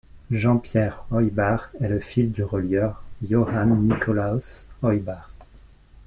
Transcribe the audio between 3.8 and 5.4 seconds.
Nikolaus Heubach.